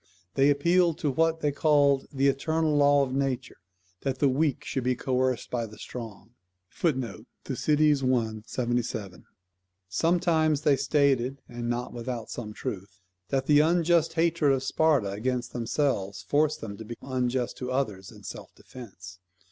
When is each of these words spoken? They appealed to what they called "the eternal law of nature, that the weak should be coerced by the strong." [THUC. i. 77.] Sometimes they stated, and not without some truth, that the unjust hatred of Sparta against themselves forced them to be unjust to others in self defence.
They 0.33 0.49
appealed 0.49 0.97
to 0.97 1.11
what 1.11 1.41
they 1.41 1.51
called 1.51 2.07
"the 2.11 2.27
eternal 2.27 2.75
law 2.75 3.03
of 3.03 3.13
nature, 3.13 3.57
that 4.01 4.17
the 4.17 4.29
weak 4.29 4.63
should 4.65 4.83
be 4.83 4.95
coerced 4.95 5.51
by 5.51 5.67
the 5.67 5.77
strong." 5.77 6.31
[THUC. 6.71 7.27
i. 7.47 8.41
77.] 8.43 9.25
Sometimes 9.87 10.61
they 10.61 10.75
stated, 10.75 11.43
and 11.47 11.69
not 11.69 11.93
without 11.93 12.31
some 12.31 12.51
truth, 12.51 12.99
that 13.29 13.45
the 13.45 13.59
unjust 13.59 14.13
hatred 14.13 14.53
of 14.53 14.63
Sparta 14.63 15.11
against 15.11 15.53
themselves 15.53 16.23
forced 16.23 16.61
them 16.61 16.77
to 16.77 16.83
be 16.85 16.95
unjust 17.03 17.57
to 17.57 17.71
others 17.71 18.11
in 18.11 18.23
self 18.23 18.55
defence. 18.55 19.19